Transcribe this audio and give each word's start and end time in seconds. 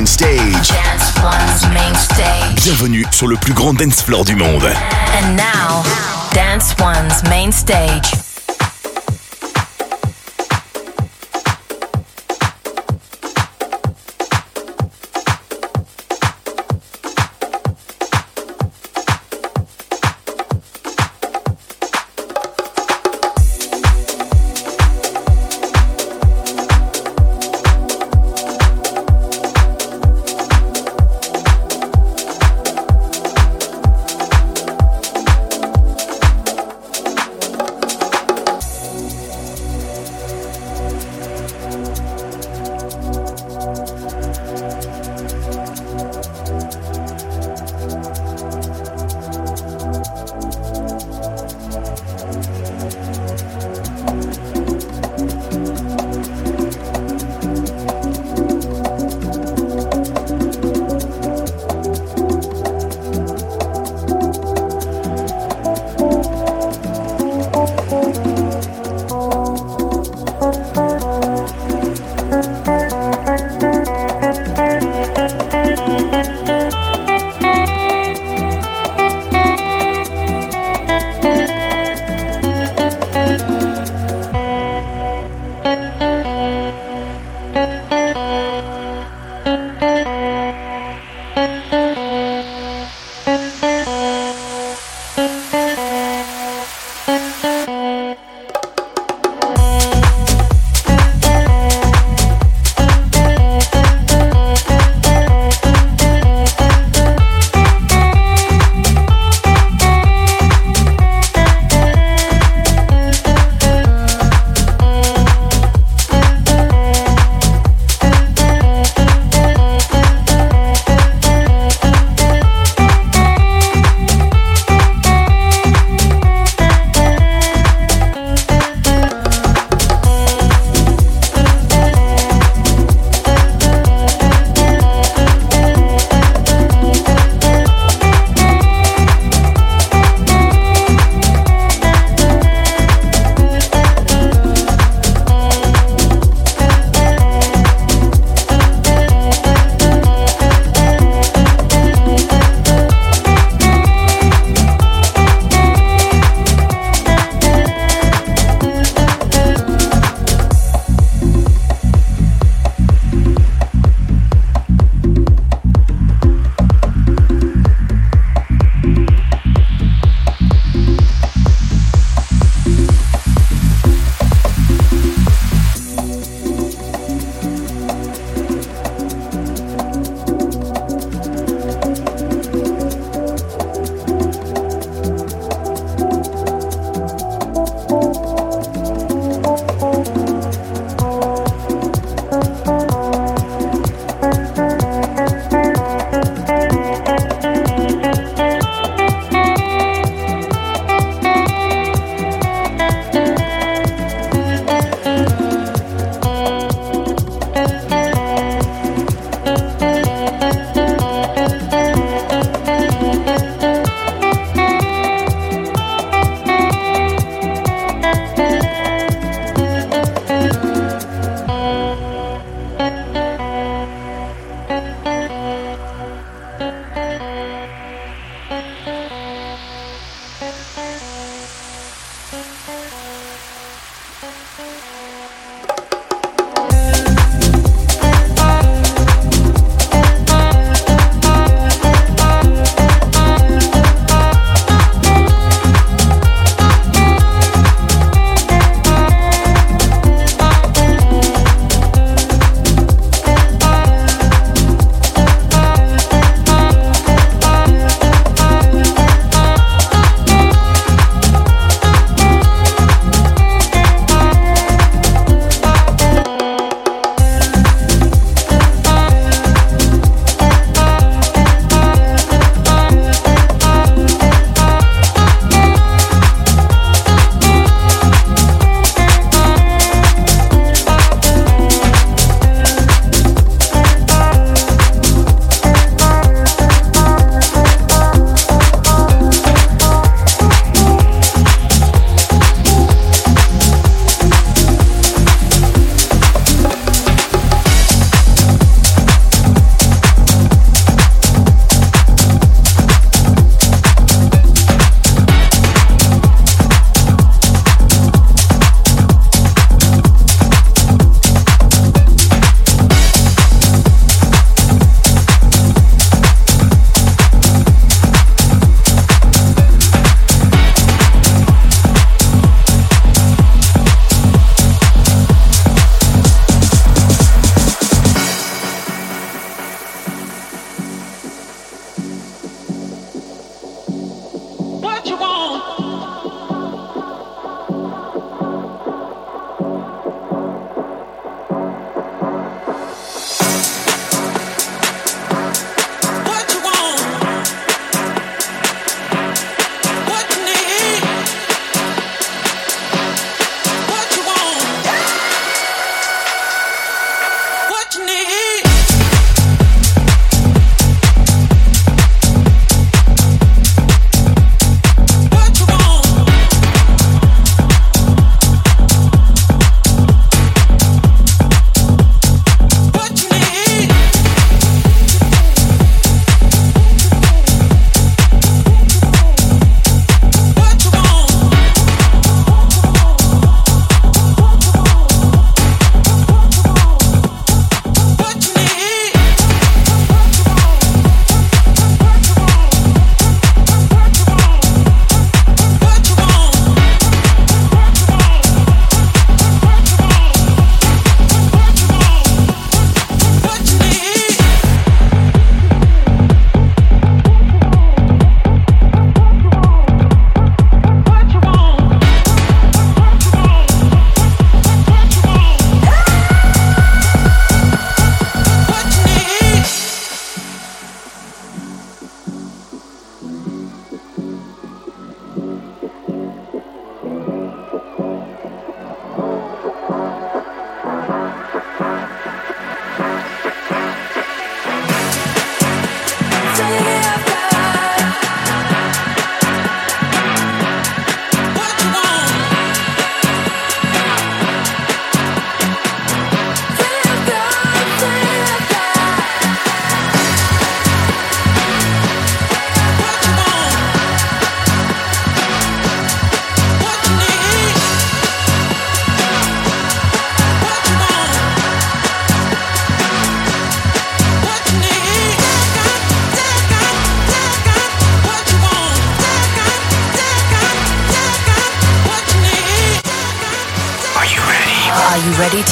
main 0.00 0.06
stage. 0.06 0.68
Dance 0.68 1.12
One's 1.22 1.74
main 1.74 1.94
stage. 1.94 2.54
Bienvenue 2.64 3.04
sur 3.10 3.26
le 3.26 3.36
plus 3.36 3.52
grand 3.52 3.74
dance 3.74 4.02
floor 4.02 4.24
du 4.24 4.34
monde. 4.34 4.64
And 4.64 5.36
now, 5.36 5.82
Dance 6.32 6.74
One's 6.80 7.22
main 7.28 7.52
stage. 7.52 8.29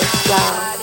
flow. 0.00 0.81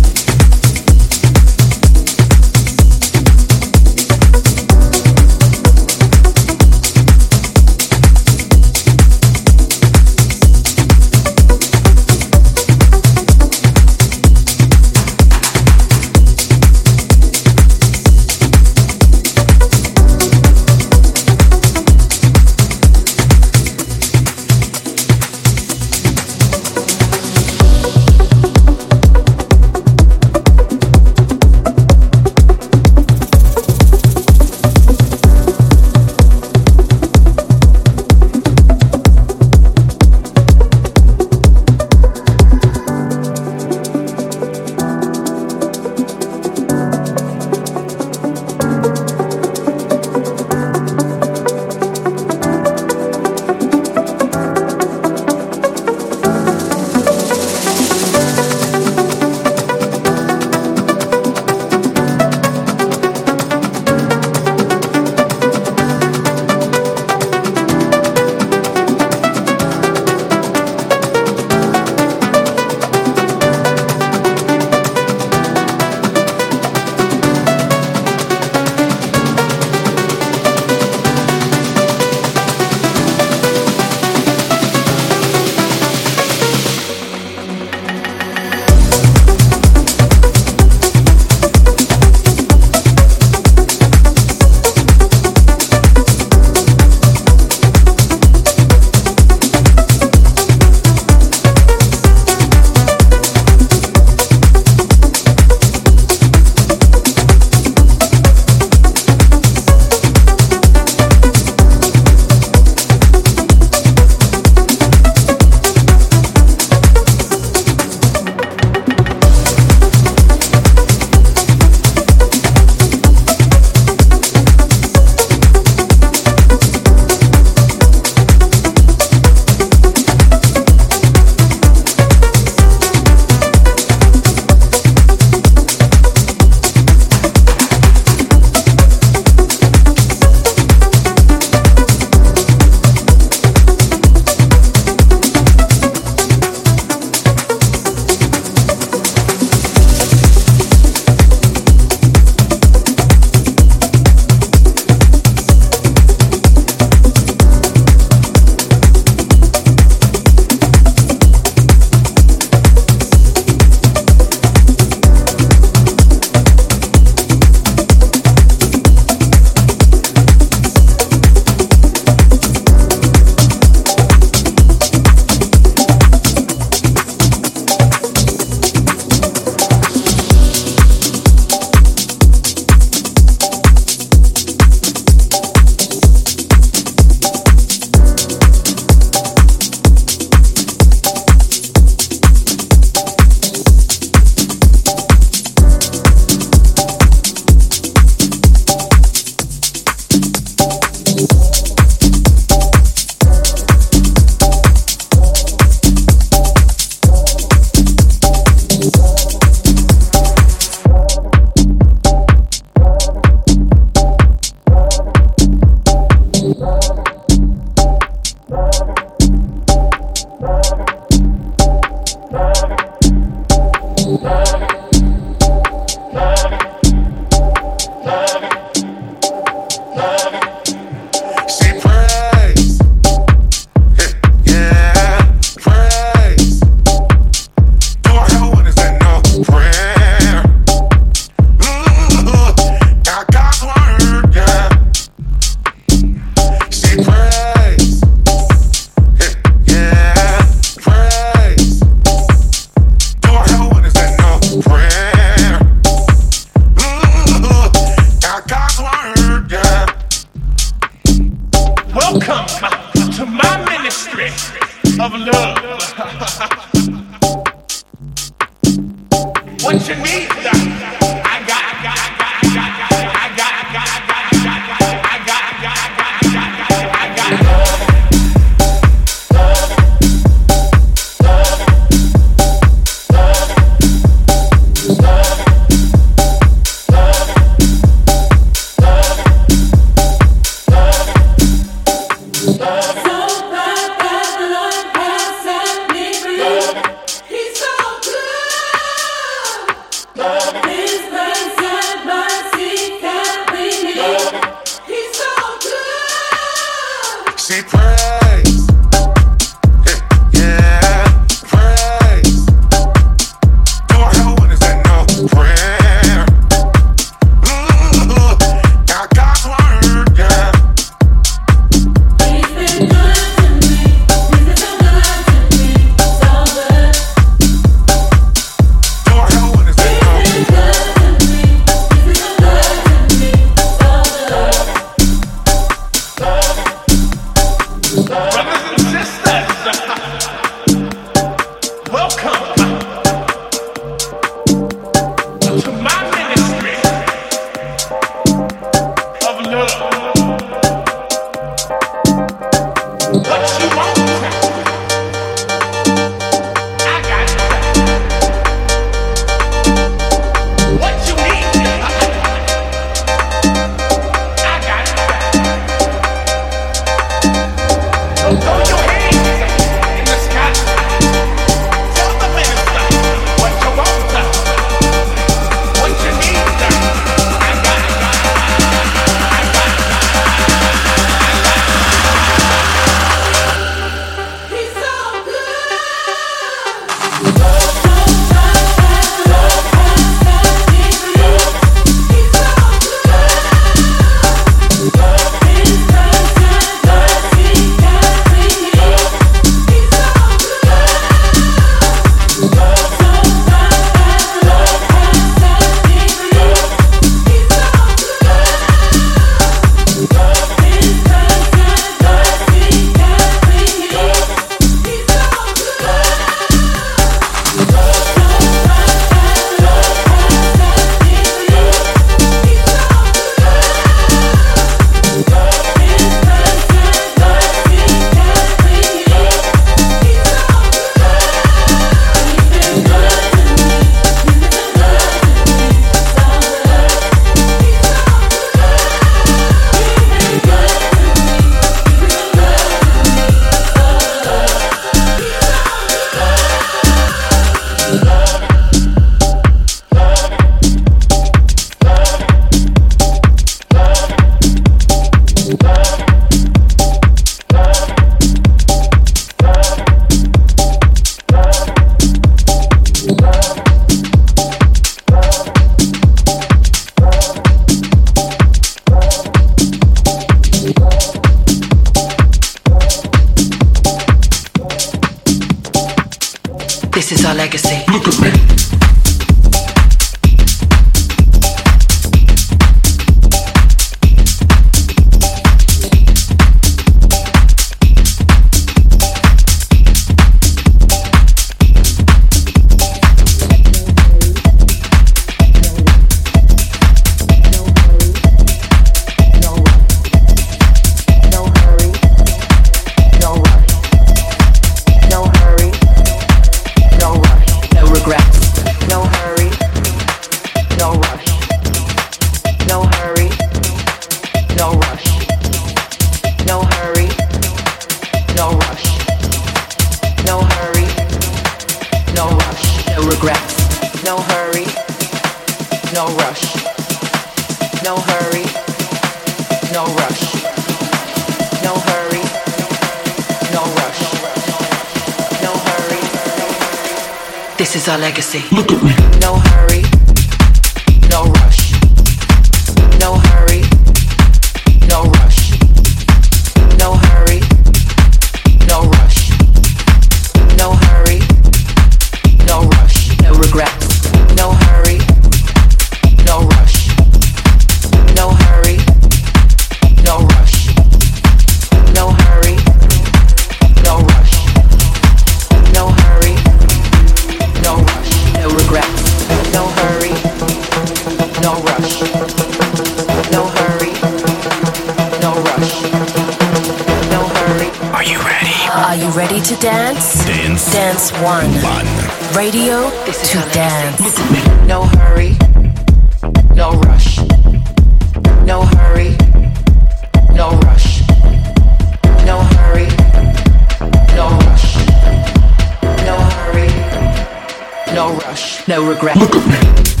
No 598.71 598.87
regret. 598.87 600.00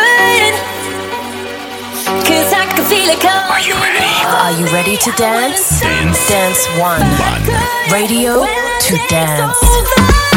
good. 0.00 0.54
Cause 2.26 2.52
I 2.52 2.64
can 2.66 2.84
feel 2.88 3.08
it 3.08 3.20
coming. 3.20 3.50
Are 3.50 3.60
you 3.60 3.74
ready? 3.74 4.10
Are 4.26 4.54
you 4.58 4.66
ready 4.72 4.96
to 4.96 5.10
dance? 5.12 5.80
Dance, 5.80 6.28
dance 6.28 6.66
one. 6.78 7.02
one. 7.02 7.92
Radio 7.92 8.44
to 8.44 8.96
dance. 9.08 10.29